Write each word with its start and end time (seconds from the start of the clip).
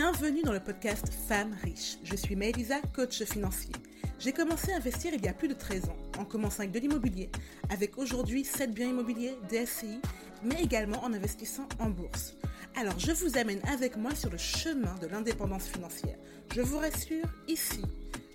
Bienvenue 0.00 0.42
dans 0.42 0.52
le 0.52 0.60
podcast 0.60 1.12
Femmes 1.26 1.56
riches. 1.64 1.98
Je 2.04 2.14
suis 2.14 2.36
Maëlisa, 2.36 2.76
coach 2.94 3.24
financier. 3.24 3.72
J'ai 4.20 4.30
commencé 4.30 4.70
à 4.70 4.76
investir 4.76 5.12
il 5.12 5.24
y 5.24 5.26
a 5.26 5.32
plus 5.32 5.48
de 5.48 5.54
13 5.54 5.86
ans, 5.86 5.96
en 6.20 6.24
commençant 6.24 6.60
avec 6.60 6.70
de 6.70 6.78
l'immobilier, 6.78 7.28
avec 7.68 7.98
aujourd'hui 7.98 8.44
7 8.44 8.72
biens 8.72 8.90
immobiliers, 8.90 9.34
DSCI, 9.50 10.00
mais 10.44 10.62
également 10.62 11.02
en 11.02 11.12
investissant 11.12 11.68
en 11.80 11.90
bourse. 11.90 12.36
Alors 12.76 12.96
je 12.96 13.10
vous 13.10 13.38
amène 13.38 13.58
avec 13.66 13.96
moi 13.96 14.14
sur 14.14 14.30
le 14.30 14.38
chemin 14.38 14.94
de 15.02 15.08
l'indépendance 15.08 15.66
financière. 15.66 16.16
Je 16.54 16.60
vous 16.60 16.78
rassure, 16.78 17.26
ici, 17.48 17.82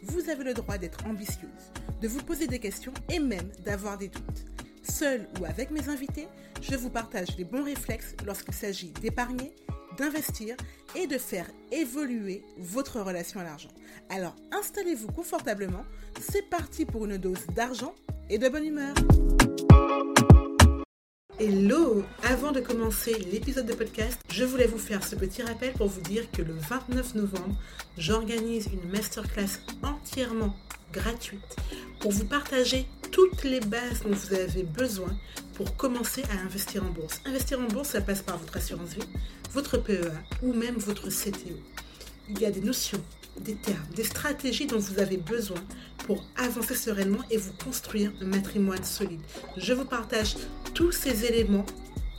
vous 0.02 0.30
avez 0.30 0.44
le 0.44 0.54
droit 0.54 0.78
d'être 0.78 1.06
ambitieuse, 1.06 1.72
de 2.02 2.10
vous 2.10 2.24
poser 2.24 2.46
des 2.46 2.60
questions 2.60 2.94
et 3.10 3.20
même 3.20 3.50
d'avoir 3.64 3.98
des 3.98 4.10
doutes. 4.10 4.46
Seul 4.82 5.30
ou 5.40 5.46
avec 5.46 5.72
mes 5.72 5.88
invités, 5.88 6.28
je 6.62 6.76
vous 6.76 6.90
partage 6.90 7.38
les 7.38 7.46
bons 7.46 7.64
réflexes 7.64 8.16
lorsqu'il 8.26 8.54
s'agit 8.54 8.92
d'épargner, 9.02 9.54
d'investir 9.98 10.58
et 10.96 11.08
de 11.08 11.18
faire 11.18 11.48
évoluer 11.72 12.44
votre 12.58 13.00
relation 13.00 13.40
à 13.40 13.44
l'argent. 13.44 13.70
Alors 14.10 14.36
installez-vous 14.52 15.08
confortablement, 15.08 15.86
c'est 16.20 16.50
parti 16.50 16.86
pour 16.86 17.06
une 17.06 17.18
dose 17.18 17.46
d'argent 17.56 17.96
et 18.30 18.38
de 18.38 18.50
bonne 18.50 18.66
humeur. 18.66 18.94
Hello 21.40 22.04
Avant 22.24 22.52
de 22.52 22.60
commencer 22.60 23.18
l'épisode 23.32 23.66
de 23.66 23.74
podcast, 23.74 24.20
je 24.30 24.46
voulais 24.46 24.68
vous 24.68 24.78
faire 24.78 25.04
ce 25.04 25.16
petit 25.16 25.42
rappel 25.42 25.74
pour 25.74 25.88
vous 25.88 26.02
dire 26.02 26.30
que 26.32 26.44
le 26.44 26.54
29 26.54 27.16
novembre, 27.16 27.56
j'organise 27.98 28.68
une 28.72 28.90
masterclass 28.92 29.60
entièrement 29.82 30.56
gratuite 30.92 31.56
pour 32.00 32.12
vous 32.12 32.26
partager 32.26 32.86
toutes 33.12 33.44
les 33.44 33.60
bases 33.60 34.04
dont 34.04 34.12
vous 34.12 34.34
avez 34.34 34.64
besoin 34.64 35.10
pour 35.56 35.76
commencer 35.76 36.24
à 36.32 36.46
investir 36.46 36.84
en 36.84 36.90
bourse. 36.90 37.20
Investir 37.26 37.60
en 37.60 37.68
bourse, 37.68 37.90
ça 37.90 38.02
passe 38.02 38.22
par 38.22 38.38
votre 38.38 38.56
assurance 38.58 38.94
vie, 38.94 39.08
votre 39.54 39.78
PEA 39.78 40.12
ou 40.42 40.54
même 40.54 40.76
votre 40.78 41.10
CTO. 41.10 41.56
Il 42.30 42.40
y 42.40 42.46
a 42.46 42.52
des 42.52 42.62
notions, 42.62 43.02
des 43.40 43.56
termes, 43.56 43.88
des 43.96 44.04
stratégies 44.04 44.66
dont 44.66 44.80
vous 44.80 45.00
avez 45.00 45.18
besoin 45.18 45.62
pour 46.06 46.26
avancer 46.36 46.76
sereinement 46.76 47.24
et 47.30 47.38
vous 47.38 47.54
construire 47.64 48.12
un 48.22 48.26
matrimoine 48.26 48.84
solide. 48.84 49.22
Je 49.58 49.74
vous 49.74 49.86
partage 49.86 50.36
tous 50.74 50.92
ces 50.92 51.26
éléments 51.26 51.66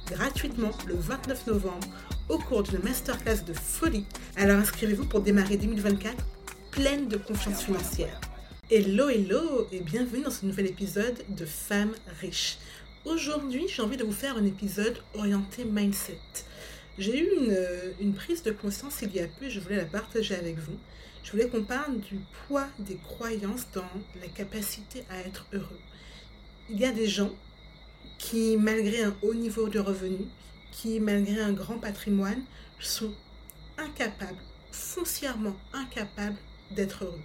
gratuitement 0.06 0.70
le 0.86 0.94
29 0.94 1.46
novembre 1.48 1.88
au 2.28 2.38
cours 2.38 2.62
d'une 2.62 2.80
masterclass 2.80 3.42
de 3.46 3.52
folie. 3.52 4.06
Alors 4.36 4.58
inscrivez-vous 4.58 5.06
pour 5.06 5.20
démarrer 5.20 5.56
2024 5.56 6.14
pleine 6.70 7.08
de 7.08 7.16
confiance 7.16 7.62
financière. 7.62 8.20
Hello, 8.70 9.08
hello 9.08 9.66
et 9.72 9.80
bienvenue 9.80 10.22
dans 10.22 10.30
ce 10.30 10.46
nouvel 10.46 10.66
épisode 10.66 11.16
de 11.28 11.44
Femmes 11.44 11.94
riches. 12.20 12.58
Aujourd'hui, 13.04 13.66
j'ai 13.68 13.82
envie 13.82 13.96
de 13.96 14.04
vous 14.04 14.12
faire 14.12 14.36
un 14.36 14.44
épisode 14.44 14.96
orienté 15.14 15.64
mindset. 15.64 16.18
J'ai 16.96 17.18
eu 17.18 17.56
une, 18.00 18.14
prise 18.14 18.44
de 18.44 18.52
conscience 18.52 19.02
il 19.02 19.12
y 19.16 19.20
a 19.20 19.26
peu, 19.26 19.48
je 19.48 19.58
voulais 19.58 19.76
la 19.76 19.84
partager 19.84 20.36
avec 20.36 20.58
vous. 20.58 20.78
Je 21.24 21.32
voulais 21.32 21.48
qu'on 21.48 21.64
parle 21.64 21.98
du 21.98 22.20
poids 22.46 22.68
des 22.78 22.96
croyances 22.96 23.66
dans 23.74 23.90
la 24.20 24.28
capacité 24.28 25.04
à 25.10 25.18
être 25.20 25.46
heureux. 25.52 25.80
Il 26.70 26.78
y 26.78 26.84
a 26.84 26.92
des 26.92 27.08
gens 27.08 27.32
qui, 28.18 28.56
malgré 28.56 29.02
un 29.02 29.16
haut 29.22 29.34
niveau 29.34 29.68
de 29.68 29.80
revenus, 29.80 30.28
qui, 30.70 31.00
malgré 31.00 31.40
un 31.40 31.52
grand 31.52 31.78
patrimoine, 31.78 32.42
sont 32.78 33.12
incapables, 33.76 34.38
foncièrement 34.70 35.56
incapables 35.72 36.38
d'être 36.70 37.04
heureux. 37.04 37.22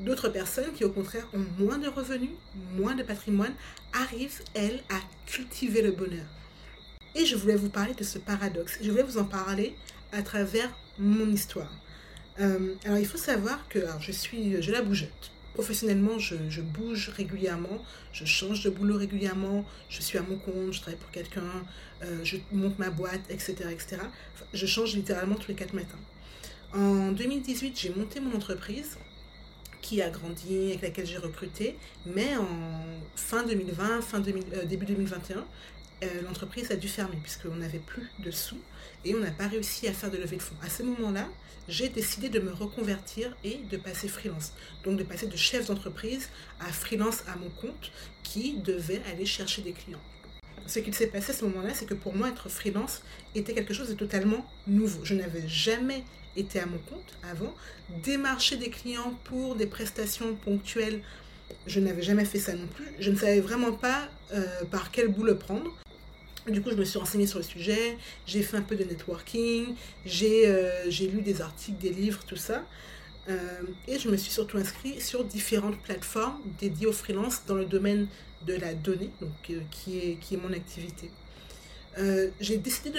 D'autres 0.00 0.28
personnes 0.28 0.72
qui, 0.72 0.84
au 0.84 0.90
contraire, 0.90 1.28
ont 1.34 1.46
moins 1.62 1.78
de 1.78 1.86
revenus, 1.86 2.30
moins 2.74 2.96
de 2.96 3.04
patrimoine, 3.04 3.54
arrivent, 3.92 4.42
elles, 4.54 4.82
à 4.88 4.98
cultiver 5.26 5.82
le 5.82 5.92
bonheur. 5.92 6.26
Et 7.14 7.26
je 7.26 7.36
voulais 7.36 7.56
vous 7.56 7.68
parler 7.68 7.94
de 7.94 8.04
ce 8.04 8.18
paradoxe. 8.18 8.78
Je 8.82 8.90
voulais 8.90 9.02
vous 9.02 9.18
en 9.18 9.24
parler 9.24 9.74
à 10.12 10.22
travers 10.22 10.70
mon 10.98 11.28
histoire. 11.30 11.72
Euh, 12.40 12.74
alors, 12.84 12.98
il 12.98 13.06
faut 13.06 13.18
savoir 13.18 13.68
que 13.68 13.80
je 14.00 14.12
suis, 14.12 14.62
je 14.62 14.72
la 14.72 14.82
bougeotte. 14.82 15.30
Professionnellement, 15.54 16.18
je, 16.18 16.60
bouge 16.62 17.10
régulièrement, 17.14 17.84
je 18.12 18.24
change 18.24 18.64
de 18.64 18.70
boulot 18.70 18.96
régulièrement, 18.96 19.66
je 19.90 20.00
suis 20.00 20.16
à 20.16 20.22
mon 20.22 20.38
compte, 20.38 20.72
je 20.72 20.80
travaille 20.80 20.98
pour 20.98 21.10
quelqu'un, 21.10 21.42
euh, 22.02 22.24
je 22.24 22.38
monte 22.52 22.78
ma 22.78 22.88
boîte, 22.88 23.20
etc. 23.28 23.54
etc. 23.70 23.98
je 24.54 24.66
change 24.66 24.94
littéralement 24.94 25.34
tous 25.34 25.48
les 25.48 25.54
quatre 25.54 25.74
matins. 25.74 25.98
En 26.74 27.12
2018, 27.12 27.78
j'ai 27.78 27.90
monté 27.90 28.18
mon 28.20 28.34
entreprise 28.34 28.96
qui 29.82 30.00
a 30.00 30.08
grandi, 30.08 30.68
avec 30.70 30.80
laquelle 30.80 31.06
j'ai 31.06 31.18
recruté. 31.18 31.76
Mais 32.06 32.34
en 32.36 32.46
fin 33.14 33.44
2020, 33.44 34.00
fin 34.00 34.22
euh, 34.22 34.64
début 34.64 34.86
2021, 34.86 35.44
euh, 36.02 36.22
l'entreprise 36.22 36.70
a 36.70 36.76
dû 36.76 36.88
fermer 36.88 37.16
puisqu'on 37.22 37.56
n'avait 37.56 37.78
plus 37.78 38.08
de 38.18 38.30
sous 38.30 38.58
et 39.04 39.14
on 39.14 39.18
n'a 39.18 39.30
pas 39.30 39.48
réussi 39.48 39.88
à 39.88 39.92
faire 39.92 40.10
de 40.10 40.16
levée 40.16 40.36
de 40.36 40.42
fonds. 40.42 40.56
À 40.62 40.70
ce 40.70 40.82
moment-là, 40.82 41.28
j'ai 41.68 41.88
décidé 41.88 42.28
de 42.28 42.40
me 42.40 42.52
reconvertir 42.52 43.36
et 43.44 43.60
de 43.70 43.76
passer 43.76 44.08
freelance. 44.08 44.52
Donc 44.84 44.98
de 44.98 45.04
passer 45.04 45.26
de 45.26 45.36
chef 45.36 45.66
d'entreprise 45.66 46.28
à 46.60 46.72
freelance 46.72 47.22
à 47.28 47.36
mon 47.36 47.50
compte 47.50 47.92
qui 48.22 48.58
devait 48.58 49.00
aller 49.12 49.26
chercher 49.26 49.62
des 49.62 49.72
clients. 49.72 50.00
Ce 50.66 50.78
qu'il 50.78 50.94
s'est 50.94 51.08
passé 51.08 51.32
à 51.32 51.34
ce 51.34 51.44
moment-là, 51.44 51.74
c'est 51.74 51.86
que 51.86 51.94
pour 51.94 52.14
moi, 52.14 52.28
être 52.28 52.48
freelance 52.48 53.02
était 53.34 53.52
quelque 53.52 53.74
chose 53.74 53.88
de 53.88 53.94
totalement 53.94 54.46
nouveau. 54.66 55.04
Je 55.04 55.14
n'avais 55.14 55.46
jamais 55.48 56.04
était 56.36 56.60
à 56.60 56.66
mon 56.66 56.78
compte 56.78 57.14
avant, 57.30 57.54
démarcher 58.02 58.56
des 58.56 58.70
clients 58.70 59.14
pour 59.24 59.56
des 59.56 59.66
prestations 59.66 60.34
ponctuelles, 60.34 61.02
je 61.66 61.80
n'avais 61.80 62.02
jamais 62.02 62.24
fait 62.24 62.38
ça 62.38 62.54
non 62.54 62.66
plus. 62.66 62.86
Je 62.98 63.10
ne 63.10 63.16
savais 63.16 63.40
vraiment 63.40 63.72
pas 63.72 64.08
euh, 64.32 64.46
par 64.70 64.90
quel 64.90 65.08
bout 65.08 65.24
le 65.24 65.36
prendre. 65.36 65.70
Du 66.48 66.60
coup, 66.60 66.70
je 66.70 66.76
me 66.76 66.84
suis 66.84 66.98
renseignée 66.98 67.26
sur 67.26 67.38
le 67.38 67.44
sujet, 67.44 67.96
j'ai 68.26 68.42
fait 68.42 68.56
un 68.56 68.62
peu 68.62 68.74
de 68.74 68.82
networking, 68.82 69.74
j'ai 70.04 70.48
euh, 70.48 70.86
lu 70.86 71.22
des 71.22 71.40
articles, 71.40 71.78
des 71.78 71.90
livres, 71.90 72.24
tout 72.26 72.36
ça. 72.36 72.64
Euh, 73.28 73.38
et 73.86 74.00
je 74.00 74.08
me 74.08 74.16
suis 74.16 74.32
surtout 74.32 74.58
inscrite 74.58 75.00
sur 75.00 75.24
différentes 75.24 75.80
plateformes 75.80 76.40
dédiées 76.60 76.88
aux 76.88 76.92
freelance 76.92 77.42
dans 77.46 77.54
le 77.54 77.64
domaine 77.64 78.08
de 78.44 78.54
la 78.54 78.74
donnée, 78.74 79.10
donc, 79.20 79.30
qui, 79.70 79.98
est, 79.98 80.16
qui 80.20 80.34
est 80.34 80.36
mon 80.36 80.52
activité. 80.52 81.10
Euh, 81.98 82.30
j'ai 82.40 82.56
décidé, 82.56 82.98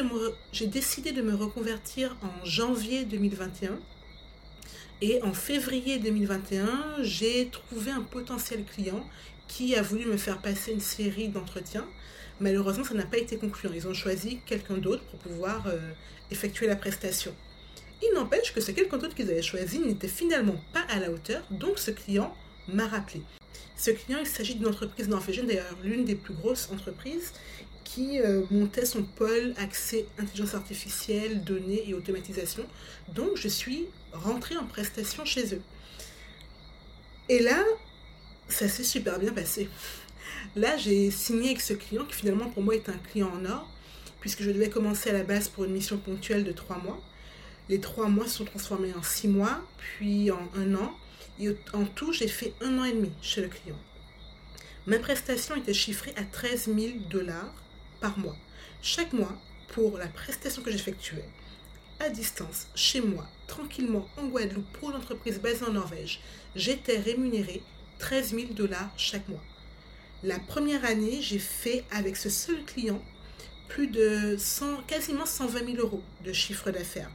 décidé 0.67 1.11
de 1.11 1.21
me 1.21 1.35
reconvertir 1.35 2.15
en 2.21 2.45
janvier 2.45 3.03
2021. 3.05 3.77
Et 5.01 5.21
en 5.23 5.33
février 5.33 5.99
2021, 5.99 6.67
j'ai 7.01 7.49
trouvé 7.49 7.91
un 7.91 8.01
potentiel 8.01 8.63
client 8.63 9.05
qui 9.49 9.75
a 9.75 9.81
voulu 9.81 10.05
me 10.05 10.15
faire 10.15 10.41
passer 10.41 10.71
une 10.71 10.79
série 10.79 11.27
d'entretiens. 11.27 11.85
Malheureusement, 12.39 12.83
ça 12.83 12.93
n'a 12.93 13.05
pas 13.05 13.17
été 13.17 13.37
concluant. 13.37 13.71
Ils 13.73 13.87
ont 13.87 13.93
choisi 13.93 14.39
quelqu'un 14.45 14.77
d'autre 14.77 15.03
pour 15.03 15.19
pouvoir 15.19 15.67
euh, 15.67 15.77
effectuer 16.31 16.67
la 16.67 16.75
prestation. 16.75 17.33
Il 18.01 18.13
n'empêche 18.15 18.53
que 18.53 18.59
ce 18.59 18.71
quelqu'un 18.71 18.97
d'autre 18.97 19.15
qu'ils 19.15 19.29
avaient 19.29 19.41
choisi 19.41 19.79
n'était 19.79 20.07
finalement 20.07 20.55
pas 20.73 20.81
à 20.89 20.99
la 20.99 21.09
hauteur, 21.09 21.43
donc 21.51 21.79
ce 21.79 21.91
client 21.91 22.35
m'a 22.67 22.87
rappelé. 22.87 23.21
Ce 23.77 23.91
client, 23.91 24.19
il 24.19 24.27
s'agit 24.27 24.55
d'une 24.55 24.67
entreprise 24.67 25.07
norvégienne, 25.07 25.47
d'ailleurs 25.47 25.77
l'une 25.83 26.05
des 26.05 26.15
plus 26.15 26.33
grosses 26.33 26.69
entreprises, 26.71 27.31
qui 27.83 28.19
euh, 28.19 28.43
montait 28.49 28.85
son 28.85 29.03
pôle 29.03 29.53
accès 29.57 30.05
intelligence 30.17 30.55
artificielle, 30.55 31.43
données 31.43 31.83
et 31.87 31.93
automatisation. 31.93 32.65
Donc 33.09 33.35
je 33.35 33.47
suis 33.47 33.85
rentrée 34.11 34.57
en 34.57 34.65
prestation 34.65 35.25
chez 35.25 35.53
eux. 35.53 35.61
Et 37.29 37.39
là, 37.39 37.63
ça 38.47 38.67
s'est 38.67 38.83
super 38.83 39.19
bien 39.19 39.31
passé. 39.31 39.69
Là, 40.55 40.77
j'ai 40.77 41.09
signé 41.11 41.47
avec 41.47 41.61
ce 41.61 41.73
client 41.73 42.05
qui 42.05 42.15
finalement 42.15 42.49
pour 42.49 42.63
moi 42.63 42.75
est 42.75 42.89
un 42.89 42.97
client 42.97 43.31
en 43.33 43.45
or, 43.45 43.69
puisque 44.19 44.43
je 44.43 44.51
devais 44.51 44.69
commencer 44.69 45.09
à 45.09 45.13
la 45.13 45.23
base 45.23 45.49
pour 45.49 45.65
une 45.65 45.73
mission 45.73 45.97
ponctuelle 45.97 46.43
de 46.43 46.51
trois 46.51 46.77
mois. 46.77 47.01
Les 47.69 47.79
trois 47.79 48.07
mois 48.07 48.27
se 48.27 48.37
sont 48.37 48.45
transformés 48.45 48.93
en 48.93 49.03
six 49.03 49.27
mois, 49.27 49.61
puis 49.77 50.31
en 50.31 50.49
un 50.55 50.75
an. 50.75 50.93
Et 51.39 51.49
en 51.73 51.85
tout, 51.85 52.13
j'ai 52.13 52.27
fait 52.27 52.53
un 52.61 52.77
an 52.79 52.83
et 52.83 52.93
demi 52.93 53.11
chez 53.21 53.41
le 53.41 53.47
client. 53.47 53.77
Ma 54.85 54.99
prestation 54.99 55.55
était 55.55 55.73
chiffrée 55.73 56.13
à 56.17 56.23
13 56.23 56.69
000 56.75 56.99
dollars 57.09 57.53
par 58.01 58.19
mois. 58.19 58.35
Chaque 58.81 59.13
mois, 59.13 59.35
pour 59.69 59.97
la 59.97 60.07
prestation 60.07 60.61
que 60.61 60.71
j'effectuais, 60.71 61.27
à 61.99 62.09
distance, 62.09 62.67
chez 62.75 62.99
moi, 63.01 63.25
tranquillement 63.47 64.07
en 64.17 64.27
Guadeloupe, 64.27 64.71
pour 64.73 64.91
l'entreprise 64.91 65.39
basée 65.39 65.65
en 65.65 65.71
Norvège, 65.71 66.19
j'étais 66.55 66.99
rémunérée 66.99 67.63
13 67.99 68.35
000 68.35 68.53
dollars 68.53 68.91
chaque 68.97 69.27
mois. 69.29 69.43
La 70.23 70.39
première 70.39 70.85
année, 70.85 71.19
j'ai 71.21 71.37
fait 71.37 71.83
avec 71.91 72.15
ce 72.15 72.29
seul 72.29 72.63
client 72.63 73.03
plus 73.67 73.87
de 73.87 74.37
100, 74.37 74.83
quasiment 74.87 75.25
120 75.25 75.65
000 75.65 75.77
euros 75.79 76.01
de 76.23 76.31
chiffre 76.31 76.71
d'affaires. 76.71 77.11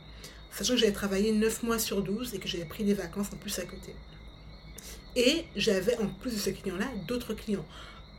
Sachant 0.51 0.75
que 0.75 0.81
j'avais 0.81 0.93
travaillé 0.93 1.33
9 1.33 1.63
mois 1.63 1.79
sur 1.79 2.03
12 2.03 2.35
et 2.35 2.39
que 2.39 2.47
j'avais 2.47 2.67
pris 2.67 2.85
des 2.85 2.93
vacances 2.93 3.29
en 3.33 3.37
plus 3.37 3.59
à 3.61 3.65
côté. 3.65 3.95
Et 5.17 5.47
j'avais 5.57 5.97
en 5.97 6.07
plus 6.07 6.33
de 6.33 6.37
ce 6.37 6.51
client-là 6.51 6.87
d'autres 7.07 7.33
clients. 7.33 7.65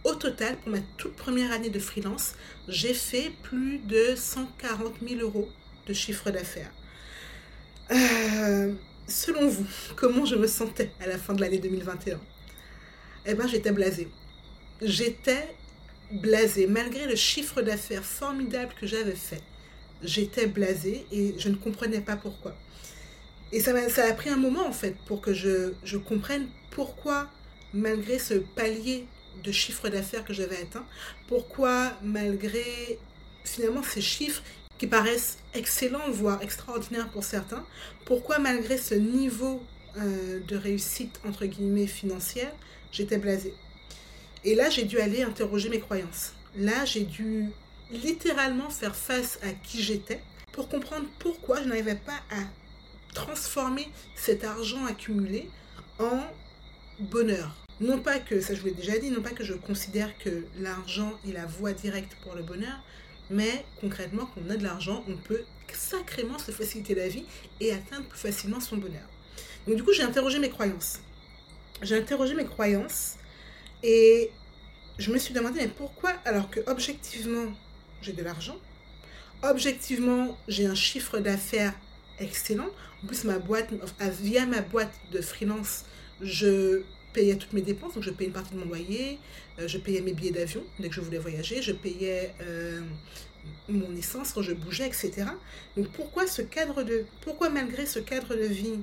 Au 0.05 0.15
total, 0.15 0.57
pour 0.57 0.71
ma 0.71 0.79
toute 0.97 1.15
première 1.15 1.51
année 1.51 1.69
de 1.69 1.79
freelance, 1.79 2.33
j'ai 2.67 2.95
fait 2.95 3.31
plus 3.43 3.77
de 3.77 4.15
140 4.15 4.95
000 5.07 5.21
euros 5.21 5.49
de 5.85 5.93
chiffre 5.93 6.31
d'affaires. 6.31 6.71
Euh, 7.91 8.73
selon 9.07 9.47
vous, 9.47 9.67
comment 9.95 10.25
je 10.25 10.35
me 10.35 10.47
sentais 10.47 10.89
à 10.99 11.05
la 11.05 11.19
fin 11.19 11.35
de 11.35 11.41
l'année 11.41 11.59
2021 11.59 12.19
Eh 13.27 13.35
bien, 13.35 13.45
j'étais 13.45 13.71
blasée. 13.71 14.07
J'étais 14.81 15.55
blasée. 16.11 16.67
Malgré 16.67 17.05
le 17.05 17.15
chiffre 17.15 17.61
d'affaires 17.61 18.05
formidable 18.05 18.73
que 18.79 18.87
j'avais 18.87 19.15
fait, 19.15 19.43
j'étais 20.03 20.47
blasée 20.47 21.05
et 21.11 21.35
je 21.37 21.49
ne 21.49 21.55
comprenais 21.55 22.01
pas 22.01 22.15
pourquoi. 22.15 22.55
Et 23.51 23.59
ça, 23.59 23.73
a 23.73 24.13
pris 24.13 24.29
un 24.29 24.37
moment 24.37 24.65
en 24.67 24.71
fait 24.71 24.95
pour 25.05 25.21
que 25.21 25.33
je, 25.33 25.73
je 25.83 25.97
comprenne 25.97 26.47
pourquoi, 26.71 27.27
malgré 27.73 28.19
ce 28.19 28.35
palier 28.35 29.05
de 29.43 29.51
chiffre 29.51 29.89
d'affaires 29.89 30.23
que 30.23 30.33
j'avais 30.33 30.57
atteint, 30.57 30.85
pourquoi 31.27 31.93
malgré 32.03 32.99
finalement 33.43 33.81
ces 33.83 34.01
chiffres 34.01 34.43
qui 34.77 34.87
paraissent 34.87 35.39
excellents, 35.53 36.09
voire 36.09 36.41
extraordinaires 36.41 37.09
pour 37.09 37.23
certains, 37.23 37.65
pourquoi 38.05 38.39
malgré 38.39 38.77
ce 38.77 38.95
niveau 38.95 39.61
euh, 39.97 40.39
de 40.47 40.55
réussite, 40.55 41.19
entre 41.27 41.45
guillemets, 41.45 41.87
financière, 41.87 42.51
j'étais 42.91 43.17
blasée. 43.17 43.53
Et 44.43 44.55
là, 44.55 44.69
j'ai 44.69 44.83
dû 44.83 44.99
aller 44.99 45.21
interroger 45.23 45.69
mes 45.69 45.79
croyances. 45.79 46.33
Là, 46.55 46.85
j'ai 46.85 47.03
dû 47.03 47.49
littéralement 47.91 48.69
faire 48.69 48.95
face 48.95 49.39
à 49.41 49.51
qui 49.51 49.81
j'étais 49.81 50.21
pour 50.51 50.69
comprendre 50.69 51.07
pourquoi 51.19 51.61
je 51.61 51.67
n'arrivais 51.67 51.95
pas 51.95 52.19
à 52.31 52.43
transformer 53.13 53.89
cet 54.15 54.43
argent 54.43 54.85
accumulé 54.85 55.49
en 55.99 56.21
bonheur. 56.99 57.55
Non 57.81 57.99
pas 57.99 58.19
que, 58.19 58.41
ça 58.41 58.53
je 58.53 58.59
vous 58.59 58.67
l'ai 58.67 58.73
déjà 58.73 58.97
dit, 58.97 59.09
non 59.09 59.21
pas 59.21 59.29
que 59.31 59.43
je 59.43 59.53
considère 59.53 60.17
que 60.17 60.43
l'argent 60.59 61.13
est 61.27 61.31
la 61.31 61.45
voie 61.45 61.71
directe 61.71 62.15
pour 62.23 62.35
le 62.35 62.43
bonheur, 62.43 62.77
mais 63.29 63.65
concrètement, 63.79 64.25
quand 64.25 64.41
on 64.45 64.49
a 64.49 64.57
de 64.57 64.63
l'argent, 64.63 65.03
on 65.07 65.15
peut 65.15 65.43
sacrément 65.73 66.37
se 66.39 66.51
faciliter 66.51 66.95
la 66.95 67.07
vie 67.07 67.25
et 67.59 67.71
atteindre 67.71 68.05
plus 68.07 68.19
facilement 68.19 68.59
son 68.59 68.77
bonheur. 68.77 69.07
Donc 69.67 69.75
du 69.75 69.83
coup, 69.83 69.93
j'ai 69.93 70.03
interrogé 70.03 70.39
mes 70.39 70.49
croyances. 70.49 70.99
J'ai 71.81 71.95
interrogé 71.95 72.33
mes 72.33 72.45
croyances 72.45 73.15
et 73.83 74.31
je 74.97 75.11
me 75.11 75.17
suis 75.17 75.33
demandé, 75.33 75.61
mais 75.61 75.67
pourquoi 75.67 76.11
alors 76.25 76.49
que 76.49 76.59
objectivement, 76.67 77.51
j'ai 78.01 78.13
de 78.13 78.23
l'argent, 78.23 78.57
objectivement, 79.43 80.37
j'ai 80.47 80.65
un 80.65 80.75
chiffre 80.75 81.19
d'affaires 81.19 81.73
excellent, 82.19 82.69
en 83.03 83.07
plus 83.07 83.23
ma 83.23 83.39
boîte, 83.39 83.69
via 84.21 84.45
ma 84.45 84.61
boîte 84.61 84.93
de 85.11 85.21
freelance, 85.21 85.85
je 86.21 86.83
payais 87.13 87.35
toutes 87.37 87.53
mes 87.53 87.61
dépenses, 87.61 87.95
donc 87.95 88.03
je 88.03 88.11
payais 88.11 88.27
une 88.27 88.33
partie 88.33 88.53
de 88.53 88.59
mon 88.59 88.65
loyer, 88.65 89.19
euh, 89.59 89.67
je 89.67 89.77
payais 89.77 90.01
mes 90.01 90.13
billets 90.13 90.31
d'avion 90.31 90.63
dès 90.79 90.89
que 90.89 90.95
je 90.95 91.01
voulais 91.01 91.17
voyager, 91.17 91.61
je 91.61 91.71
payais 91.71 92.35
euh, 92.41 92.81
mon 93.67 93.95
essence 93.95 94.33
quand 94.33 94.41
je 94.41 94.53
bougeais, 94.53 94.87
etc. 94.87 95.25
Donc 95.77 95.89
pourquoi 95.91 96.27
ce 96.27 96.41
cadre 96.41 96.83
de, 96.83 97.05
pourquoi 97.21 97.49
malgré 97.49 97.85
ce 97.85 97.99
cadre 97.99 98.35
de 98.35 98.45
vie 98.45 98.79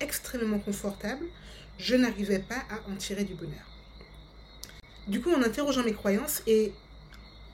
extrêmement 0.00 0.58
confortable, 0.58 1.26
je 1.78 1.96
n'arrivais 1.96 2.38
pas 2.38 2.62
à 2.70 2.90
en 2.90 2.96
tirer 2.96 3.24
du 3.24 3.34
bonheur? 3.34 3.69
Du 5.08 5.20
coup, 5.20 5.32
en 5.32 5.42
interrogeant 5.42 5.82
mes 5.82 5.92
croyances 5.92 6.42
et 6.46 6.72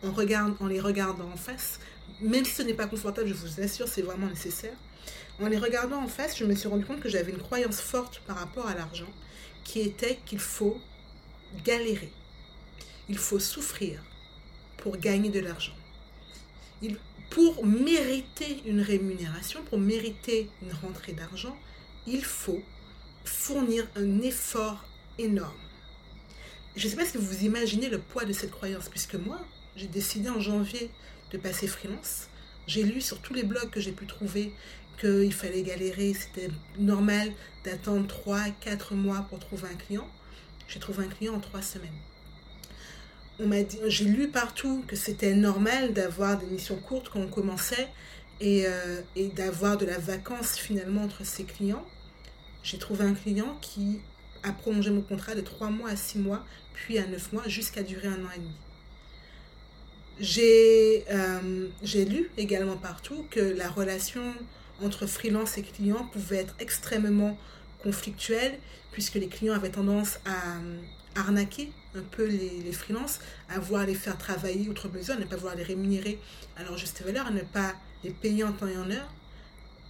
en, 0.03 0.67
les 0.67 0.81
regardant 0.81 1.29
en 1.33 1.37
face, 1.37 1.81
même 2.21 2.45
si 2.45 2.53
ce 2.53 2.63
n'est 2.63 2.75
pas 2.75 2.87
confortable, 2.87 3.29
je 3.29 3.35
vous 3.35 3.61
assure, 3.61 3.89
c'est 3.89 4.03
vraiment 4.03 4.27
nécessaire. 4.27 4.75
En 5.41 5.49
les 5.49 5.59
regardant 5.59 6.03
en 6.03 6.09
face, 6.09 6.39
je 6.39 6.45
me 6.45 6.55
suis 6.55 6.69
rendu 6.69 6.85
compte 6.85 7.01
que 7.01 7.09
j'avais 7.09 7.33
une 7.33 7.39
croyance 7.39 7.81
forte 7.81 8.21
par 8.27 8.37
rapport 8.37 8.67
à 8.67 8.75
l'argent, 8.75 9.09
qui 9.65 9.81
était 9.81 10.19
qu'il 10.25 10.39
faut 10.39 10.81
galérer, 11.65 12.13
il 13.09 13.19
faut 13.19 13.39
souffrir 13.39 14.01
pour 14.79 14.97
gagner 14.97 15.31
de 15.31 15.41
l'argent. 15.41 15.75
Pour 17.31 17.67
mériter 17.67 18.63
une 18.67 18.81
rémunération, 18.81 19.63
pour 19.65 19.79
mériter 19.79 20.49
une 20.63 20.73
rentrée 20.73 21.13
d'argent, 21.13 21.57
il 22.07 22.25
faut 22.25 22.63
fournir 23.25 23.87
un 23.97 24.21
effort 24.23 24.85
énorme. 25.19 25.66
Je 26.77 26.85
ne 26.85 26.91
sais 26.91 26.97
pas 26.97 27.07
si 27.07 27.17
vous 27.17 27.45
imaginez 27.45 27.89
le 27.89 27.99
poids 27.99 28.27
de 28.27 28.35
cette 28.35 28.51
croyance, 28.51 28.91
puisque 28.91 29.15
moi, 29.15 29.41
j'ai 29.77 29.87
décidé 29.87 30.29
en 30.29 30.41
janvier 30.41 30.91
de 31.33 31.39
passer 31.39 31.67
freelance. 31.67 32.29
J'ai 32.67 32.83
lu 32.83 33.01
sur 33.01 33.19
tous 33.21 33.33
les 33.33 33.45
blogs 33.45 33.71
que 33.71 33.81
j'ai 33.81 33.93
pu 33.93 34.07
trouver 34.07 34.53
qu'il 35.01 35.33
fallait 35.33 35.63
galérer, 35.63 36.13
c'était 36.13 36.51
normal 36.79 37.33
d'attendre 37.65 38.07
3-4 38.27 38.95
mois 38.95 39.25
pour 39.31 39.39
trouver 39.39 39.69
un 39.73 39.75
client. 39.75 40.07
J'ai 40.69 40.79
trouvé 40.79 41.05
un 41.05 41.09
client 41.09 41.35
en 41.35 41.41
3 41.41 41.63
semaines. 41.63 41.89
On 43.41 43.47
m'a 43.47 43.63
dit, 43.63 43.79
j'ai 43.87 44.05
lu 44.05 44.29
partout 44.29 44.85
que 44.87 44.97
c'était 44.97 45.35
normal 45.35 45.95
d'avoir 45.95 46.39
des 46.39 46.47
missions 46.47 46.77
courtes 46.77 47.09
quand 47.11 47.21
on 47.21 47.29
commençait 47.29 47.89
et, 48.41 48.67
euh, 48.67 49.01
et 49.15 49.29
d'avoir 49.29 49.79
de 49.79 49.87
la 49.87 49.99
vacance 49.99 50.57
finalement 50.59 51.05
entre 51.05 51.25
ses 51.25 51.45
clients. 51.45 51.87
J'ai 52.63 52.79
trouvé 52.79 53.05
un 53.05 53.15
client 53.15 53.57
qui 53.63 54.01
a 54.47 54.53
prolongé 54.53 54.91
mon 54.91 55.03
contrat 55.03 55.35
de 55.35 55.41
3 55.41 55.71
mois 55.71 55.91
à 55.91 55.97
6 55.97 56.19
mois, 56.19 56.45
puis 56.73 56.99
à 56.99 57.07
9 57.07 57.33
mois, 57.33 57.49
jusqu'à 57.49 57.83
durer 57.83 58.09
un 58.09 58.25
an 58.25 58.31
et 58.35 58.39
demi. 58.39 58.55
Euh, 61.11 61.69
j'ai 61.83 62.05
lu 62.05 62.31
également 62.39 62.77
partout 62.77 63.27
que 63.31 63.41
la 63.41 63.69
relation 63.69 64.23
entre 64.83 65.07
freelance 65.07 65.59
et 65.59 65.63
client 65.63 66.09
pouvait 66.13 66.37
être 66.37 66.55
extrêmement 66.59 67.37
conflictuelle, 67.83 68.59
puisque 68.93 69.15
les 69.17 69.29
clients 69.29 69.55
avaient 69.55 69.71
tendance 69.71 70.19
à 70.25 71.21
arnaquer 71.21 71.71
un 71.95 72.03
peu 72.03 72.27
les, 72.27 72.73
freelances, 72.73 73.21
à 73.49 73.59
vouloir 73.59 73.87
les 73.87 73.95
faire 73.95 74.17
travailler 74.19 74.69
outre 74.69 74.89
mesure, 74.89 75.15
à 75.15 75.19
ne 75.19 75.25
pas 75.25 75.37
vouloir 75.37 75.57
les 75.57 75.63
rémunérer 75.63 76.19
à 76.57 76.63
leur 76.63 76.77
juste 76.77 77.03
valeur, 77.03 77.27
à 77.27 77.31
ne 77.31 77.41
pas 77.41 77.75
les 78.05 78.11
payer 78.11 78.45
en 78.45 78.53
temps 78.53 78.69
et 78.69 78.77
en 78.77 78.91
heure. 78.91 79.09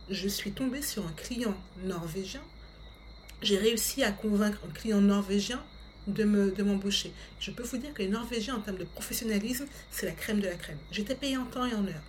Je 0.09 0.29
suis 0.29 0.52
tombée 0.52 0.82
sur 0.82 1.05
un 1.05 1.12
client 1.12 1.56
norvégien. 1.85 2.43
J'ai 3.43 3.59
réussi 3.59 4.03
à 4.03 4.12
convaincre 4.12 4.59
un 4.69 4.73
client 4.73 5.00
norvégien 5.00 5.62
de 6.06 6.25
m'embaucher. 6.62 7.09
Me, 7.09 7.15
je 7.41 7.50
peux 7.50 7.62
vous 7.62 7.77
dire 7.77 7.93
que 7.93 8.03
les 8.03 8.09
Norvégiens, 8.09 8.56
en 8.56 8.61
termes 8.61 8.79
de 8.79 8.85
professionnalisme, 8.85 9.67
c'est 9.91 10.06
la 10.06 10.12
crème 10.12 10.41
de 10.41 10.47
la 10.47 10.55
crème. 10.55 10.79
J'étais 10.91 11.15
payée 11.15 11.37
en 11.37 11.44
temps 11.44 11.67
et 11.67 11.75
en 11.75 11.85
heure. 11.85 12.03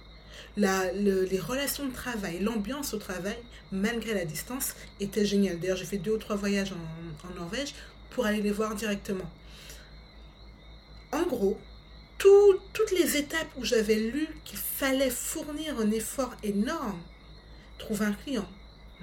La, 0.55 0.91
les 0.93 1.39
relations 1.39 1.85
de 1.87 1.93
travail, 1.93 2.39
l'ambiance 2.39 2.93
au 2.93 2.97
travail, 2.97 3.37
malgré 3.71 4.13
la 4.13 4.25
distance, 4.25 4.75
était 4.99 5.25
géniale. 5.25 5.59
D'ailleurs, 5.59 5.77
j'ai 5.77 5.85
fait 5.85 5.97
deux 5.97 6.11
ou 6.11 6.17
trois 6.17 6.35
voyages 6.35 6.71
en, 6.71 7.27
en 7.27 7.33
Norvège 7.35 7.73
pour 8.11 8.25
aller 8.25 8.41
les 8.41 8.51
voir 8.51 8.75
directement. 8.75 9.29
En 11.11 11.23
gros, 11.23 11.59
tout, 12.17 12.59
toutes 12.73 12.91
les 12.91 13.17
étapes 13.17 13.47
où 13.57 13.65
j'avais 13.65 13.95
lu 13.95 14.27
qu'il 14.45 14.57
fallait 14.57 15.09
fournir 15.09 15.79
un 15.79 15.91
effort 15.91 16.35
énorme, 16.43 16.99
trouver 17.77 18.05
un 18.05 18.13
client, 18.13 18.47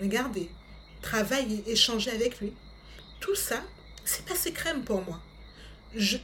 le 0.00 0.06
garder, 0.06 0.48
travailler, 1.04 1.62
échanger 1.70 2.10
avec 2.10 2.40
lui, 2.40 2.52
tout 3.20 3.34
ça, 3.34 3.62
c'est 4.04 4.24
passé 4.24 4.52
crème 4.52 4.82
pour 4.82 5.04
moi. 5.04 5.20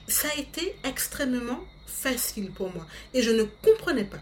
Ça 0.09 0.29
a 0.35 0.41
été 0.41 0.75
extrêmement 0.85 1.61
facile 1.87 2.51
pour 2.51 2.75
moi 2.75 2.87
et 3.15 3.23
je 3.23 3.31
ne 3.31 3.45
comprenais 3.45 4.05
pas. 4.05 4.21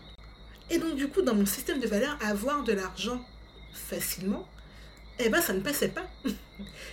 Et 0.69 0.78
donc 0.78 0.96
du 0.96 1.08
coup, 1.08 1.22
dans 1.22 1.34
mon 1.34 1.46
système 1.46 1.81
de 1.81 1.87
valeurs, 1.87 2.19
avoir 2.20 2.64
de 2.64 2.72
l'argent 2.72 3.25
facilement, 3.73 4.47
eh 5.21 5.28
ben 5.28 5.40
ça 5.40 5.54
ne 5.54 5.61
passait 5.61 5.88
pas. 5.88 6.06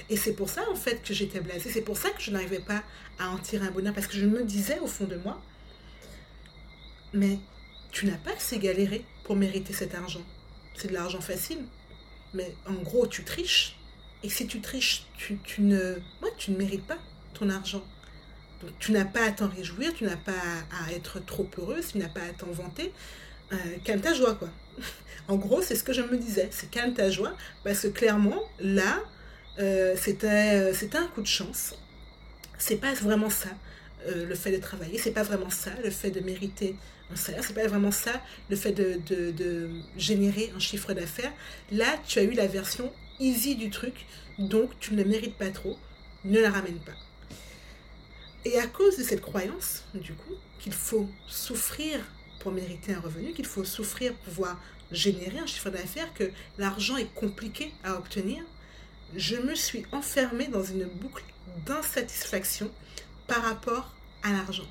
Et 0.10 0.18
c'est 0.18 0.34
pour 0.34 0.50
ça 0.50 0.64
en 0.70 0.76
fait 0.76 1.02
que 1.04 1.14
j'étais 1.14 1.40
blasée. 1.40 1.70
C'est 1.72 1.82
pour 1.82 1.98
ça 1.98 2.12
que 2.12 2.22
je 2.22 2.32
n'arrivais 2.32 2.60
pas 2.60 2.84
à 3.20 3.30
en 3.30 3.38
tirer 3.40 3.66
un 3.66 3.72
bonheur 3.72 3.94
parce 3.94 4.08
que 4.08 4.16
je 4.16 4.26
me 4.26 4.44
disais 4.44 4.80
au 4.80 4.88
fond 4.88 5.06
de 5.06 5.16
moi, 5.16 5.42
mais 7.14 7.40
tu 7.92 8.06
n'as 8.06 8.18
pas 8.18 8.34
assez 8.34 8.60
galéré 8.60 9.04
pour 9.24 9.36
mériter 9.36 9.74
cet 9.74 9.96
argent. 9.96 10.24
C'est 10.76 10.90
de 10.90 10.94
l'argent 10.94 11.22
facile. 11.22 11.66
Mais 12.36 12.54
en 12.68 12.74
gros, 12.74 13.08
tu 13.08 13.24
triches. 13.24 13.78
Et 14.24 14.30
si 14.30 14.48
tu 14.48 14.62
triches, 14.62 15.06
tu, 15.18 15.40
ne, 15.60 15.96
moi, 16.22 16.30
tu 16.38 16.52
ne 16.52 16.58
mérites 16.58 16.86
pas 16.86 16.98
ton 17.34 17.50
argent. 17.50 17.84
Tu 18.80 18.92
n'as 18.92 19.06
pas 19.06 19.24
à 19.26 19.32
t'en 19.32 19.48
réjouir, 19.48 19.94
tu 19.94 20.06
n'as 20.06 20.18
pas 20.18 20.32
à 20.32 20.92
être 20.92 21.24
trop 21.24 21.48
heureuse, 21.58 21.90
tu 21.92 21.98
n'as 21.98 22.10
pas 22.10 22.22
à 22.22 22.34
t'en 22.34 22.52
vanter. 22.52 22.92
Euh, 23.54 23.58
calme 23.84 24.02
ta 24.02 24.14
joie, 24.14 24.36
quoi. 24.36 24.50
en 25.28 25.36
gros, 25.36 25.62
c'est 25.62 25.76
ce 25.76 25.84
que 25.84 25.94
je 25.94 26.02
me 26.02 26.18
disais, 26.18 26.50
c'est 26.52 26.70
calme 26.72 26.94
ta 26.94 27.10
joie, 27.10 27.34
parce 27.64 27.82
que 27.82 27.88
clairement, 27.88 28.42
là, 28.60 29.04
euh, 29.60 29.96
c'était 29.98 30.98
un 30.98 31.08
coup 31.08 31.22
de 31.22 31.28
chance. 31.28 31.76
C'est 32.58 32.78
pas 32.78 32.94
vraiment 32.94 33.30
ça, 33.30 33.50
euh, 34.08 34.26
le 34.26 34.36
fait 34.36 34.52
de 34.52 34.62
travailler, 34.62 34.98
c'est 34.98 35.12
pas 35.12 35.24
vraiment 35.24 35.50
ça, 35.50 35.72
le 35.84 35.90
fait 35.90 36.12
de 36.12 36.20
mériter 36.20 36.76
un 37.12 37.16
salaire, 37.16 37.44
c'est 37.44 37.54
pas 37.54 37.68
vraiment 37.68 37.92
ça, 37.92 38.22
le 38.50 38.56
fait 38.56 38.72
de, 38.72 39.00
de, 39.06 39.32
de 39.32 39.70
générer 39.98 40.52
un 40.56 40.60
chiffre 40.60 40.94
d'affaires. 40.94 41.32
Là, 41.72 41.98
tu 42.08 42.20
as 42.20 42.24
eu 42.24 42.32
la 42.32 42.48
version 42.48 42.92
easy 43.20 43.56
du 43.56 43.70
truc, 43.70 44.06
donc 44.40 44.72
tu 44.80 44.94
ne 44.94 45.04
le 45.04 45.10
mérites 45.10 45.38
pas 45.38 45.50
trop, 45.50 45.78
ne 46.24 46.40
la 46.40 46.50
ramène 46.50 46.80
pas. 46.80 46.94
Et 48.44 48.60
à 48.60 48.68
cause 48.68 48.98
de 48.98 49.04
cette 49.04 49.22
croyance, 49.22 49.84
du 49.94 50.14
coup, 50.14 50.34
qu'il 50.60 50.74
faut 50.74 51.10
souffrir 51.28 52.00
pour 52.40 52.52
mériter 52.52 52.94
un 52.94 53.00
revenu, 53.00 53.34
qu'il 53.34 53.46
faut 53.46 53.64
souffrir 53.64 54.14
pour 54.14 54.24
pouvoir 54.26 54.60
générer 54.92 55.40
un 55.40 55.48
chiffre 55.48 55.72
d'affaires, 55.72 56.14
que 56.14 56.30
l'argent 56.60 56.98
est 56.98 57.12
compliqué 57.16 57.74
à 57.84 57.96
obtenir, 57.96 58.44
je 59.16 59.36
me 59.36 59.56
suis 59.56 59.86
enfermée 59.92 60.48
dans 60.48 60.64
une 60.64 60.86
boucle 60.86 61.24
d'insatisfaction 61.66 62.70
par 63.28 63.42
rapport 63.42 63.95
à 64.26 64.34
l'argent. 64.34 64.68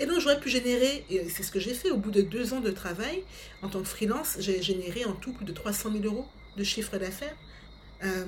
Et 0.00 0.06
donc 0.06 0.20
j'aurais 0.20 0.40
pu 0.40 0.50
générer, 0.50 1.04
et 1.08 1.28
c'est 1.28 1.42
ce 1.42 1.50
que 1.50 1.60
j'ai 1.60 1.74
fait 1.74 1.90
au 1.90 1.96
bout 1.96 2.10
de 2.10 2.20
deux 2.20 2.52
ans 2.52 2.60
de 2.60 2.70
travail 2.70 3.22
en 3.62 3.68
tant 3.68 3.80
que 3.80 3.88
freelance, 3.88 4.36
j'ai 4.40 4.60
généré 4.62 5.04
en 5.04 5.12
tout 5.12 5.32
plus 5.32 5.44
de 5.44 5.52
300 5.52 5.92
000 5.92 6.04
euros 6.04 6.26
de 6.56 6.64
chiffre 6.64 6.96
d'affaires. 6.98 7.36
Euh, 8.02 8.24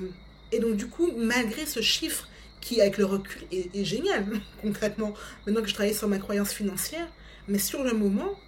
et 0.51 0.59
donc 0.59 0.77
du 0.77 0.87
coup, 0.87 1.11
malgré 1.17 1.65
ce 1.65 1.81
chiffre 1.81 2.27
qui 2.61 2.81
avec 2.81 2.97
le 2.97 3.05
recul 3.05 3.43
est, 3.51 3.75
est 3.75 3.85
génial 3.85 4.25
concrètement, 4.61 5.13
maintenant 5.45 5.61
que 5.61 5.67
je 5.67 5.73
travaille 5.73 5.95
sur 5.95 6.07
ma 6.07 6.17
croyance 6.17 6.53
financière, 6.53 7.07
mais 7.47 7.59
sur 7.59 7.83
le 7.83 7.93
moment, 7.93 8.39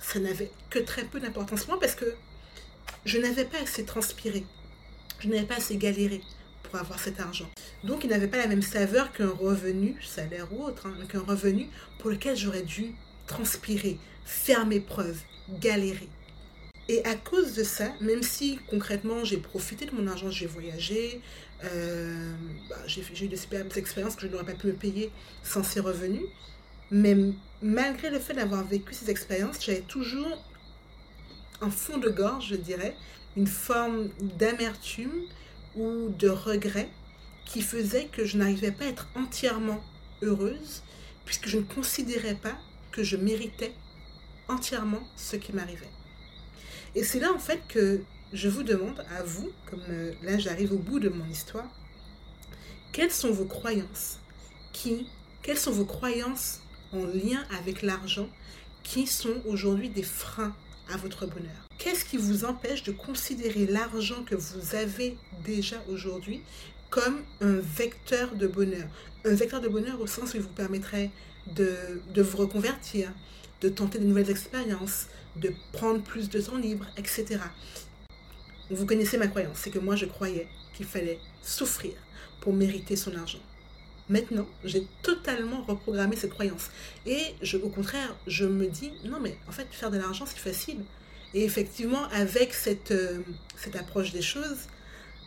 ça 0.00 0.18
n'avait 0.18 0.50
que 0.68 0.78
très 0.78 1.04
peu 1.04 1.20
d'importance 1.20 1.66
moi 1.66 1.78
parce 1.80 1.94
que 1.94 2.14
je 3.04 3.18
n'avais 3.18 3.44
pas 3.44 3.58
assez 3.62 3.84
transpiré, 3.84 4.44
je 5.20 5.28
n'avais 5.28 5.46
pas 5.46 5.56
assez 5.56 5.76
galéré 5.76 6.20
pour 6.62 6.78
avoir 6.78 6.98
cet 6.98 7.20
argent. 7.20 7.48
Donc 7.84 8.04
il 8.04 8.10
n'avait 8.10 8.28
pas 8.28 8.36
la 8.36 8.46
même 8.46 8.62
saveur 8.62 9.12
qu'un 9.12 9.30
revenu, 9.30 9.96
salaire 10.02 10.46
ou 10.52 10.64
autre, 10.64 10.86
hein, 10.86 11.06
qu'un 11.08 11.20
revenu 11.20 11.68
pour 11.98 12.10
lequel 12.10 12.36
j'aurais 12.36 12.62
dû 12.62 12.94
transpirer, 13.26 13.98
faire 14.24 14.66
mes 14.66 14.80
preuves, 14.80 15.20
galérer. 15.60 16.08
Et 16.88 17.04
à 17.04 17.14
cause 17.14 17.54
de 17.54 17.62
ça, 17.62 17.92
même 18.00 18.22
si 18.22 18.58
concrètement 18.68 19.24
j'ai 19.24 19.36
profité 19.36 19.86
de 19.86 19.92
mon 19.92 20.06
argent, 20.08 20.30
j'ai 20.30 20.46
voyagé, 20.46 21.20
euh, 21.64 22.32
bah, 22.68 22.76
j'ai 22.86 23.24
eu 23.24 23.28
des 23.28 23.36
super 23.36 23.64
expériences 23.76 24.16
que 24.16 24.26
je 24.26 24.32
n'aurais 24.32 24.44
pas 24.44 24.54
pu 24.54 24.66
me 24.66 24.72
payer 24.72 25.10
sans 25.42 25.62
ces 25.62 25.80
revenus, 25.80 26.24
mais 26.90 27.16
malgré 27.62 28.10
le 28.10 28.18
fait 28.18 28.34
d'avoir 28.34 28.64
vécu 28.64 28.92
ces 28.92 29.08
expériences, 29.08 29.64
j'avais 29.64 29.82
toujours 29.82 30.44
un 31.60 31.70
fond 31.70 31.98
de 31.98 32.08
gorge, 32.08 32.48
je 32.48 32.56
dirais, 32.56 32.96
une 33.36 33.46
forme 33.46 34.08
d'amertume 34.20 35.22
ou 35.76 36.08
de 36.18 36.28
regret 36.28 36.88
qui 37.50 37.62
faisait 37.62 38.06
que 38.06 38.24
je 38.24 38.36
n'arrivais 38.36 38.70
pas 38.70 38.84
à 38.84 38.88
être 38.88 39.08
entièrement 39.16 39.82
heureuse 40.22 40.82
puisque 41.24 41.48
je 41.48 41.58
ne 41.58 41.62
considérais 41.62 42.34
pas 42.36 42.56
que 42.92 43.02
je 43.02 43.16
méritais 43.16 43.72
entièrement 44.48 45.00
ce 45.16 45.36
qui 45.36 45.52
m'arrivait. 45.52 45.90
Et 46.94 47.04
c'est 47.04 47.20
là 47.20 47.32
en 47.32 47.38
fait 47.38 47.60
que 47.68 48.02
je 48.32 48.48
vous 48.48 48.62
demande 48.62 49.04
à 49.16 49.22
vous, 49.22 49.50
comme 49.66 49.82
euh, 49.88 50.12
là 50.22 50.38
j'arrive 50.38 50.72
au 50.72 50.78
bout 50.78 51.00
de 51.00 51.08
mon 51.08 51.26
histoire, 51.26 51.68
quelles 52.92 53.10
sont 53.10 53.30
vos 53.30 53.44
croyances 53.44 54.18
qui, 54.72 55.06
quelles 55.42 55.58
sont 55.58 55.72
vos 55.72 55.84
croyances 55.84 56.60
en 56.92 57.04
lien 57.04 57.44
avec 57.58 57.82
l'argent 57.82 58.28
qui 58.82 59.06
sont 59.06 59.42
aujourd'hui 59.46 59.88
des 59.88 60.02
freins 60.02 60.54
à 60.92 60.96
votre 60.96 61.26
bonheur? 61.26 61.66
Qu'est-ce 61.78 62.04
qui 62.04 62.16
vous 62.16 62.44
empêche 62.44 62.82
de 62.82 62.92
considérer 62.92 63.66
l'argent 63.66 64.22
que 64.24 64.34
vous 64.34 64.74
avez 64.74 65.16
déjà 65.44 65.76
aujourd'hui 65.88 66.42
comme 66.90 67.22
un 67.40 67.56
vecteur 67.56 68.34
de 68.34 68.46
bonheur 68.46 68.88
Un 69.24 69.34
vecteur 69.34 69.60
de 69.60 69.68
bonheur 69.68 70.00
au 70.00 70.06
sens 70.06 70.34
où 70.34 70.36
il 70.36 70.42
vous 70.42 70.48
permettrait 70.48 71.10
de, 71.54 71.74
de 72.12 72.22
vous 72.22 72.36
reconvertir, 72.36 73.12
de 73.60 73.68
tenter 73.68 73.98
de 73.98 74.04
nouvelles 74.04 74.30
expériences, 74.30 75.06
de 75.36 75.52
prendre 75.72 76.02
plus 76.02 76.28
de 76.28 76.40
temps 76.40 76.56
libre, 76.56 76.86
etc. 76.96 77.38
Vous 78.70 78.86
connaissez 78.86 79.18
ma 79.18 79.26
croyance, 79.26 79.58
c'est 79.58 79.70
que 79.70 79.78
moi 79.78 79.96
je 79.96 80.06
croyais 80.06 80.48
qu'il 80.74 80.86
fallait 80.86 81.18
souffrir 81.42 81.92
pour 82.40 82.52
mériter 82.52 82.96
son 82.96 83.14
argent. 83.16 83.40
Maintenant, 84.08 84.46
j'ai 84.64 84.86
totalement 85.02 85.62
reprogrammé 85.62 86.16
cette 86.16 86.32
croyance. 86.32 86.70
Et 87.06 87.34
au 87.62 87.68
contraire, 87.68 88.16
je 88.26 88.44
me 88.44 88.66
dis, 88.66 88.90
non 89.04 89.20
mais 89.20 89.38
en 89.48 89.52
fait, 89.52 89.68
faire 89.70 89.90
de 89.90 89.98
l'argent, 89.98 90.26
c'est 90.26 90.38
facile. 90.38 90.78
Et 91.32 91.44
effectivement, 91.44 92.04
avec 92.08 92.52
cette, 92.52 92.90
euh, 92.90 93.20
cette 93.56 93.76
approche 93.76 94.10
des 94.10 94.22
choses, 94.22 94.66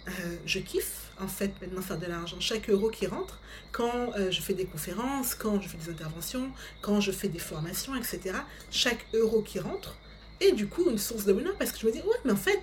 euh, 0.07 0.35
je 0.45 0.59
kiffe 0.59 1.11
en 1.19 1.27
fait 1.27 1.53
maintenant 1.61 1.81
faire 1.81 1.97
de 1.97 2.05
l'argent. 2.05 2.37
Chaque 2.39 2.69
euro 2.69 2.89
qui 2.89 3.07
rentre, 3.07 3.39
quand 3.71 4.11
euh, 4.17 4.31
je 4.31 4.41
fais 4.41 4.53
des 4.53 4.65
conférences, 4.65 5.35
quand 5.35 5.61
je 5.61 5.69
fais 5.69 5.77
des 5.77 5.89
interventions, 5.89 6.51
quand 6.81 6.99
je 6.99 7.11
fais 7.11 7.29
des 7.29 7.39
formations, 7.39 7.95
etc. 7.95 8.35
Chaque 8.69 9.05
euro 9.13 9.41
qui 9.41 9.59
rentre 9.59 9.97
est 10.41 10.51
du 10.51 10.67
coup 10.67 10.89
une 10.89 10.97
source 10.97 11.25
de 11.25 11.33
bonheur 11.33 11.55
parce 11.57 11.71
que 11.71 11.79
je 11.79 11.85
me 11.85 11.91
dis, 11.91 11.99
ouais, 11.99 12.17
mais 12.25 12.31
en 12.31 12.37
fait, 12.37 12.61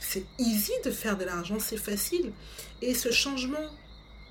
c'est 0.00 0.24
easy 0.38 0.72
de 0.84 0.90
faire 0.90 1.16
de 1.16 1.24
l'argent, 1.24 1.58
c'est 1.60 1.76
facile. 1.76 2.32
Et 2.82 2.94
ce 2.94 3.12
changement 3.12 3.70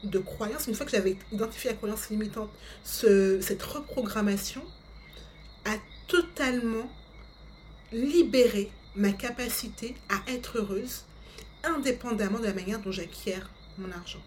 de 0.04 0.20
croyance, 0.20 0.68
une 0.68 0.76
fois 0.76 0.86
que 0.86 0.92
j'avais 0.92 1.18
identifié 1.32 1.70
la 1.70 1.76
croyance 1.78 2.10
limitante, 2.10 2.50
ce, 2.84 3.40
cette 3.42 3.64
reprogrammation 3.64 4.64
a 5.66 5.76
totalement 6.08 6.90
libéré 7.92 8.72
ma 8.96 9.12
capacité 9.12 9.96
à 10.10 10.32
être 10.32 10.58
heureuse 10.58 11.06
indépendamment 11.64 12.40
de 12.40 12.46
la 12.46 12.54
manière 12.54 12.80
dont 12.80 12.92
j'acquiers 12.92 13.40
mon 13.78 13.92
argent. 13.92 14.20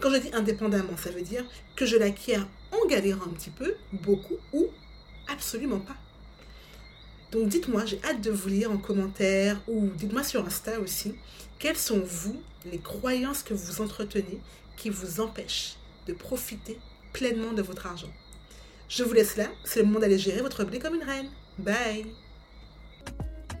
Quand 0.00 0.10
je 0.10 0.18
dis 0.18 0.30
indépendamment, 0.34 0.96
ça 0.96 1.10
veut 1.10 1.22
dire 1.22 1.44
que 1.76 1.86
je 1.86 1.96
l'acquiers 1.96 2.38
en 2.72 2.86
galérant 2.88 3.24
un 3.24 3.34
petit 3.34 3.50
peu, 3.50 3.74
beaucoup 3.92 4.36
ou 4.52 4.66
absolument 5.32 5.80
pas. 5.80 5.96
Donc 7.32 7.48
dites-moi, 7.48 7.84
j'ai 7.84 8.00
hâte 8.04 8.20
de 8.20 8.30
vous 8.30 8.48
lire 8.48 8.70
en 8.70 8.78
commentaire 8.78 9.60
ou 9.68 9.88
dites-moi 9.88 10.22
sur 10.22 10.44
Insta 10.44 10.80
aussi, 10.80 11.14
quelles 11.58 11.76
sont 11.76 12.00
vous 12.00 12.40
les 12.70 12.78
croyances 12.78 13.42
que 13.42 13.54
vous 13.54 13.80
entretenez 13.80 14.40
qui 14.76 14.90
vous 14.90 15.20
empêchent 15.20 15.76
de 16.06 16.12
profiter 16.12 16.78
pleinement 17.12 17.52
de 17.52 17.62
votre 17.62 17.86
argent? 17.86 18.12
Je 18.88 19.04
vous 19.04 19.12
laisse 19.12 19.36
là, 19.36 19.46
c'est 19.64 19.80
le 19.80 19.86
moment 19.86 20.00
d'aller 20.00 20.18
gérer 20.18 20.40
votre 20.40 20.64
blé 20.64 20.78
comme 20.78 20.94
une 20.94 21.02
reine. 21.02 21.28
Bye 21.58 22.06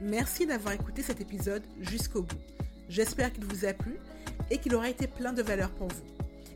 Merci 0.00 0.46
d'avoir 0.46 0.74
écouté 0.74 1.02
cet 1.02 1.20
épisode 1.20 1.64
jusqu'au 1.80 2.22
bout. 2.22 2.38
J'espère 2.88 3.32
qu'il 3.32 3.44
vous 3.44 3.64
a 3.64 3.72
plu 3.72 3.96
et 4.50 4.58
qu'il 4.58 4.74
aura 4.74 4.88
été 4.88 5.06
plein 5.06 5.32
de 5.32 5.42
valeur 5.42 5.70
pour 5.70 5.88
vous. 5.88 6.02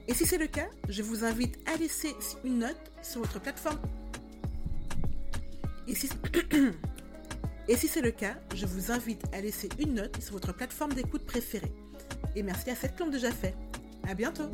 Et 0.08 0.14
si 0.14 0.26
c'est 0.26 0.38
le 0.38 0.46
cas, 0.46 0.68
je 0.88 1.02
vous 1.02 1.24
invite 1.24 1.58
à 1.72 1.76
laisser 1.76 2.14
une 2.44 2.58
note 2.58 2.92
sur 3.02 3.20
votre 3.20 3.40
plateforme. 3.40 3.78
Et 5.86 5.94
si, 5.94 6.08
et 7.68 7.76
si 7.76 7.88
c'est 7.88 8.00
le 8.00 8.10
cas, 8.10 8.36
je 8.54 8.66
vous 8.66 8.90
invite 8.90 9.22
à 9.32 9.40
laisser 9.40 9.68
une 9.78 9.94
note 9.94 10.20
sur 10.20 10.32
votre 10.32 10.52
plateforme 10.54 10.92
d'écoute 10.92 11.24
préférée. 11.24 11.72
Et 12.34 12.42
merci 12.42 12.70
à 12.70 12.74
cette 12.74 12.96
plante 12.96 13.10
déjà 13.10 13.30
fait. 13.30 13.54
À 14.08 14.14
bientôt! 14.14 14.50